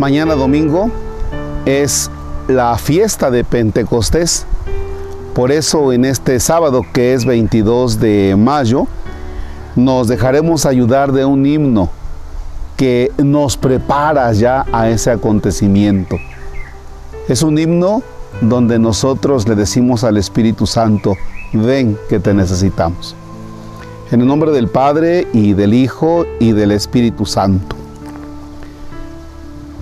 Mañana 0.00 0.34
domingo 0.34 0.90
es 1.66 2.10
la 2.48 2.78
fiesta 2.78 3.30
de 3.30 3.44
Pentecostés. 3.44 4.46
Por 5.34 5.52
eso 5.52 5.92
en 5.92 6.06
este 6.06 6.40
sábado 6.40 6.86
que 6.94 7.12
es 7.12 7.26
22 7.26 8.00
de 8.00 8.34
mayo, 8.38 8.86
nos 9.76 10.08
dejaremos 10.08 10.64
ayudar 10.64 11.12
de 11.12 11.26
un 11.26 11.44
himno 11.44 11.90
que 12.78 13.12
nos 13.22 13.58
prepara 13.58 14.32
ya 14.32 14.64
a 14.72 14.88
ese 14.88 15.10
acontecimiento. 15.10 16.16
Es 17.28 17.42
un 17.42 17.58
himno 17.58 18.02
donde 18.40 18.78
nosotros 18.78 19.46
le 19.46 19.54
decimos 19.54 20.02
al 20.02 20.16
Espíritu 20.16 20.66
Santo, 20.66 21.14
ven 21.52 21.98
que 22.08 22.20
te 22.20 22.32
necesitamos. 22.32 23.14
En 24.10 24.22
el 24.22 24.26
nombre 24.26 24.50
del 24.50 24.68
Padre 24.68 25.26
y 25.34 25.52
del 25.52 25.74
Hijo 25.74 26.24
y 26.38 26.52
del 26.52 26.70
Espíritu 26.70 27.26
Santo. 27.26 27.79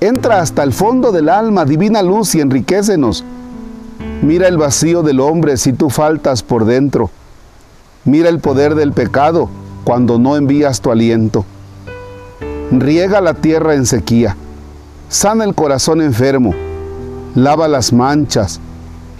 Entra 0.00 0.42
hasta 0.42 0.62
el 0.62 0.74
fondo 0.74 1.10
del 1.10 1.30
alma, 1.30 1.64
divina 1.64 2.02
luz, 2.02 2.34
y 2.34 2.40
enriquecenos. 2.42 3.24
Mira 4.20 4.46
el 4.46 4.58
vacío 4.58 5.02
del 5.02 5.20
hombre 5.20 5.56
si 5.56 5.72
tú 5.72 5.88
faltas 5.88 6.42
por 6.42 6.66
dentro. 6.66 7.10
Mira 8.04 8.28
el 8.28 8.38
poder 8.38 8.74
del 8.74 8.92
pecado 8.92 9.48
cuando 9.84 10.18
no 10.18 10.36
envías 10.36 10.82
tu 10.82 10.90
aliento. 10.90 11.46
Riega 12.70 13.22
la 13.22 13.32
tierra 13.34 13.74
en 13.74 13.86
sequía. 13.86 14.36
Sana 15.08 15.44
el 15.44 15.54
corazón 15.54 16.02
enfermo. 16.02 16.54
Lava 17.34 17.66
las 17.66 17.92
manchas. 17.92 18.60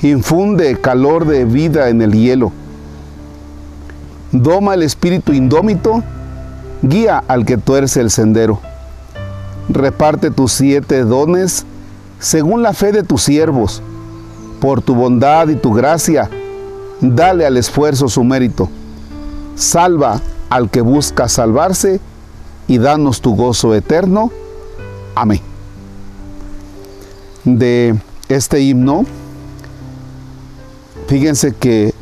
Infunde 0.03 0.79
calor 0.79 1.27
de 1.27 1.47
vida 1.47 1.89
en 1.89 2.03
el 2.03 2.13
hielo. 2.13 2.53
Doma 4.31 4.75
el 4.75 4.83
espíritu 4.83 5.33
indómito. 5.33 6.03
Guía 6.83 7.23
al 7.27 7.47
que 7.47 7.57
tuerce 7.57 8.01
el 8.01 8.11
sendero 8.11 8.61
reparte 9.69 10.31
tus 10.31 10.53
siete 10.53 11.05
dones 11.05 11.65
según 12.19 12.63
la 12.63 12.73
fe 12.73 12.93
de 12.93 13.03
tus 13.03 13.23
siervos. 13.23 13.83
Por 14.61 14.81
tu 14.81 14.95
bondad 14.95 15.49
y 15.49 15.57
tu 15.57 15.73
gracia, 15.73 16.31
dale 17.01 17.47
al 17.47 17.57
esfuerzo 17.57 18.09
su 18.09 18.25
mérito. 18.25 18.69
Salva 19.55 20.21
al 20.49 20.71
que 20.71 20.81
busca 20.81 21.29
salvarse 21.29 22.01
y 22.67 22.79
danos 22.79 23.21
tu 23.21 23.35
gozo 23.37 23.75
eterno. 23.75 24.31
Amén. 25.15 25.41
De 27.45 27.95
este 28.29 28.61
himno, 28.61 29.05
fíjense 31.07 31.55
que 31.55 31.95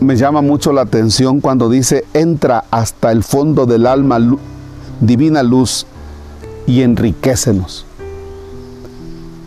me 0.00 0.16
llama 0.16 0.42
mucho 0.42 0.72
la 0.72 0.82
atención 0.82 1.40
cuando 1.40 1.68
dice, 1.68 2.04
entra 2.12 2.64
hasta 2.70 3.10
el 3.10 3.24
fondo 3.24 3.66
del 3.66 3.86
alma 3.86 4.18
divina 5.00 5.42
luz 5.42 5.86
y 6.66 6.82
enriquecenos. 6.82 7.86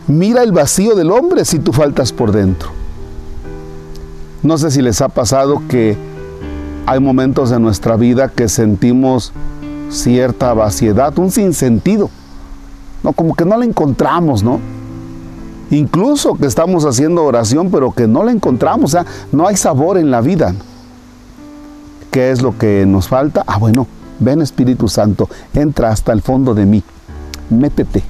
Mira 0.08 0.44
el 0.44 0.52
vacío 0.52 0.96
del 0.96 1.12
hombre 1.12 1.44
si 1.44 1.60
tú 1.60 1.74
faltas 1.74 2.14
por 2.14 2.32
dentro. 2.32 2.70
No 4.44 4.58
sé 4.58 4.72
si 4.72 4.82
les 4.82 5.02
ha 5.02 5.10
pasado 5.10 5.62
que 5.68 5.98
hay 6.86 7.00
momentos 7.00 7.50
de 7.50 7.60
nuestra 7.60 7.98
vida 7.98 8.30
que 8.30 8.48
sentimos 8.48 9.34
cierta 9.90 10.54
vaciedad, 10.54 11.18
un 11.20 11.32
sinsentido. 11.32 12.10
No, 13.04 13.12
como 13.12 13.36
que 13.36 13.44
no 13.46 13.58
la 13.58 13.66
encontramos, 13.66 14.44
¿no? 14.44 14.60
Incluso 15.70 16.36
que 16.36 16.46
estamos 16.46 16.86
haciendo 16.86 17.26
oración, 17.26 17.70
pero 17.70 17.92
que 17.92 18.08
no 18.08 18.24
la 18.24 18.32
encontramos, 18.32 18.86
o 18.86 18.98
sea, 19.00 19.06
no 19.34 19.48
hay 19.48 19.58
sabor 19.58 19.98
en 19.98 20.10
la 20.10 20.22
vida. 20.22 20.56
¿Qué 22.10 22.32
es 22.32 22.42
lo 22.42 22.58
que 22.58 22.86
nos 22.88 23.10
falta? 23.10 23.44
Ah, 23.46 23.58
bueno, 23.58 23.86
ven 24.20 24.42
Espíritu 24.42 24.88
Santo, 24.88 25.28
entra 25.54 25.90
hasta 25.90 26.14
el 26.14 26.22
fondo 26.22 26.54
de 26.54 26.66
mí 26.66 26.84
métete. 27.50 28.04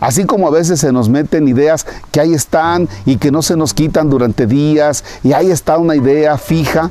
Así 0.00 0.24
como 0.24 0.46
a 0.46 0.50
veces 0.50 0.80
se 0.80 0.92
nos 0.92 1.08
meten 1.08 1.48
ideas 1.48 1.86
que 2.10 2.20
ahí 2.20 2.32
están 2.34 2.88
y 3.04 3.16
que 3.16 3.30
no 3.30 3.42
se 3.42 3.56
nos 3.56 3.74
quitan 3.74 4.10
durante 4.10 4.46
días 4.46 5.04
y 5.22 5.32
ahí 5.32 5.50
está 5.50 5.78
una 5.78 5.96
idea 5.96 6.38
fija 6.38 6.90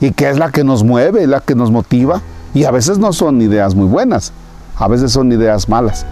y 0.00 0.10
que 0.10 0.28
es 0.28 0.38
la 0.38 0.50
que 0.50 0.64
nos 0.64 0.82
mueve, 0.82 1.26
la 1.26 1.40
que 1.40 1.54
nos 1.54 1.70
motiva 1.70 2.22
y 2.54 2.64
a 2.64 2.70
veces 2.70 2.98
no 2.98 3.12
son 3.12 3.40
ideas 3.40 3.74
muy 3.74 3.86
buenas, 3.86 4.32
a 4.76 4.88
veces 4.88 5.12
son 5.12 5.32
ideas 5.32 5.68
malas. 5.68 6.06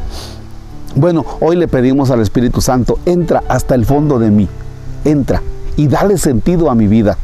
Bueno, 0.94 1.24
hoy 1.40 1.56
le 1.56 1.68
pedimos 1.68 2.10
al 2.10 2.20
Espíritu 2.20 2.60
Santo, 2.60 2.98
entra 3.06 3.42
hasta 3.48 3.74
el 3.74 3.86
fondo 3.86 4.18
de 4.18 4.30
mí, 4.30 4.48
entra 5.04 5.42
y 5.76 5.88
dale 5.88 6.18
sentido 6.18 6.70
a 6.70 6.74
mi 6.74 6.86
vida. 6.86 7.16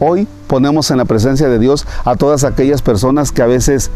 Hoy 0.00 0.28
ponemos 0.46 0.90
en 0.90 0.98
la 0.98 1.04
presencia 1.04 1.48
de 1.48 1.58
Dios 1.58 1.86
a 2.04 2.16
todas 2.16 2.44
aquellas 2.44 2.82
personas 2.82 3.32
que 3.32 3.42
a 3.42 3.46
veces 3.46 3.90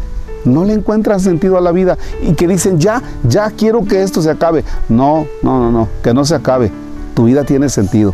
no 0.45 0.63
le 0.63 0.73
encuentran 0.73 1.19
sentido 1.19 1.57
a 1.57 1.61
la 1.61 1.71
vida 1.71 1.97
y 2.21 2.33
que 2.33 2.47
dicen, 2.47 2.79
ya, 2.79 3.01
ya 3.23 3.51
quiero 3.51 3.83
que 3.83 4.03
esto 4.03 4.21
se 4.21 4.29
acabe. 4.29 4.63
No, 4.87 5.25
no, 5.43 5.59
no, 5.59 5.71
no, 5.71 5.87
que 6.03 6.13
no 6.13 6.25
se 6.25 6.35
acabe. 6.35 6.71
Tu 7.13 7.25
vida 7.25 7.43
tiene 7.43 7.69
sentido. 7.69 8.13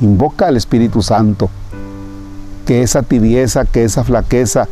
Invoca 0.00 0.46
al 0.46 0.56
Espíritu 0.56 1.02
Santo. 1.02 1.50
Que 2.66 2.82
esa 2.82 3.02
tibieza, 3.02 3.64
que 3.64 3.84
esa 3.84 4.04
flaqueza 4.04 4.68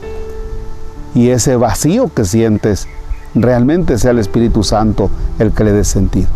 y 1.15 1.29
ese 1.29 1.57
vacío 1.57 2.11
que 2.15 2.25
sientes, 2.25 2.89
realmente 3.35 3.99
sea 3.99 4.13
el 4.13 4.19
Espíritu 4.19 4.63
Santo 4.63 5.11
el 5.39 5.53
que 5.53 5.65
le 5.65 5.73
dé 5.73 5.85
sentido. 5.85 6.29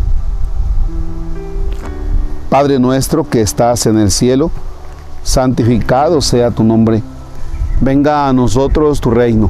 Padre 2.49 2.79
nuestro 2.79 3.27
que 3.27 3.41
estás 3.41 3.87
en 3.87 3.97
el 3.97 4.11
cielo, 4.11 4.51
santificado 5.23 6.21
sea 6.21 6.51
tu 6.51 6.63
nombre. 6.63 7.01
Venga 7.81 8.27
a 8.27 8.33
nosotros 8.33 9.01
tu 9.01 9.11
reino 9.11 9.49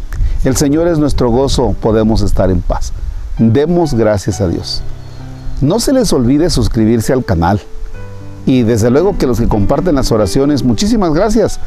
El 0.43 0.57
Señor 0.57 0.87
es 0.87 0.97
nuestro 0.97 1.29
gozo, 1.29 1.75
podemos 1.79 2.21
estar 2.21 2.49
en 2.49 2.61
paz. 2.61 2.93
Demos 3.37 3.93
gracias 3.93 4.41
a 4.41 4.47
Dios. 4.47 4.81
No 5.61 5.79
se 5.79 5.93
les 5.93 6.11
olvide 6.13 6.49
suscribirse 6.49 7.13
al 7.13 7.23
canal. 7.23 7.61
Y 8.47 8.63
desde 8.63 8.89
luego 8.89 9.17
que 9.19 9.27
los 9.27 9.39
que 9.39 9.47
comparten 9.47 9.93
las 9.95 10.11
oraciones, 10.11 10.63
muchísimas 10.63 11.13
gracias. 11.13 11.59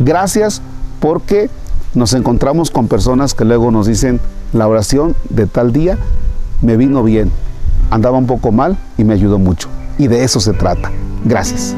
Gracias 0.00 0.60
porque 0.98 1.48
nos 1.94 2.14
encontramos 2.14 2.72
con 2.72 2.88
personas 2.88 3.32
que 3.32 3.44
luego 3.44 3.70
nos 3.70 3.86
dicen, 3.86 4.20
la 4.52 4.66
oración 4.66 5.14
de 5.30 5.46
tal 5.46 5.72
día 5.72 5.96
me 6.62 6.76
vino 6.76 7.04
bien, 7.04 7.30
andaba 7.90 8.18
un 8.18 8.26
poco 8.26 8.50
mal 8.50 8.76
y 8.98 9.04
me 9.04 9.14
ayudó 9.14 9.38
mucho. 9.38 9.68
Y 9.98 10.08
de 10.08 10.24
eso 10.24 10.40
se 10.40 10.52
trata. 10.52 10.90
Gracias. 11.24 11.76